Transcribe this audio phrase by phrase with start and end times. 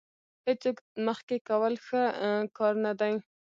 [0.47, 0.77] هېڅوک
[1.07, 2.01] مخکې کول ښه
[2.57, 3.13] کار نه دی.